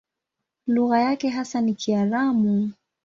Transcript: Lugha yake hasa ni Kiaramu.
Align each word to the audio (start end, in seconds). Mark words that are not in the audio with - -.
Lugha 0.67 0.99
yake 0.99 1.29
hasa 1.29 1.61
ni 1.61 1.73
Kiaramu. 1.73 2.73